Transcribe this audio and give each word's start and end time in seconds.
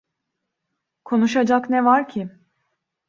Konuşacak 1.05 1.69
ne 1.69 1.85
var 1.85 2.09
ki? 2.09 2.29